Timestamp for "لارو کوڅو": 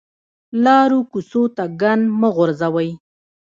0.63-1.43